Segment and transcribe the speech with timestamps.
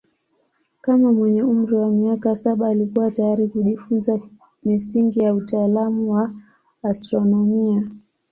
[0.83, 4.19] Kama mwenye umri wa miaka saba alikuwa tayari kujifunza
[4.63, 6.33] misingi ya utaalamu wa
[6.83, 7.91] astronomia.